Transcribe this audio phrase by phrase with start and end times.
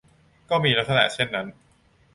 [0.49, 1.47] ก็มีลักษณะเช่นนั้น